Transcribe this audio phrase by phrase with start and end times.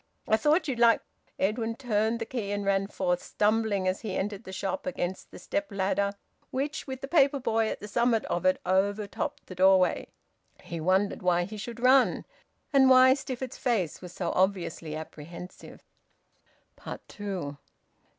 [0.27, 1.01] I thought you'd like"
[1.47, 5.37] Edwin turned the key, and ran forth, stumbling, as he entered the shop, against the
[5.37, 6.13] step ladder
[6.49, 10.07] which, with the paper boy at the summit of it, overtopped the doorway.
[10.63, 12.25] He wondered why he should run,
[12.73, 15.83] and why Stifford's face was so obviously apprehensive.
[17.07, 17.59] TWO.